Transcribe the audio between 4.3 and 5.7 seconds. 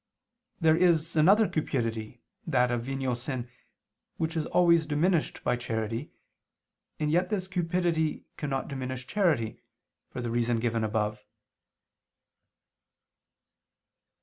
is always diminished by